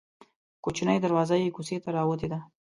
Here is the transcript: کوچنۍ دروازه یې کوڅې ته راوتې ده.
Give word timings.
کوچنۍ 0.63 0.97
دروازه 1.01 1.35
یې 1.41 1.53
کوڅې 1.55 1.77
ته 1.83 1.89
راوتې 1.97 2.27
ده. 2.31 2.39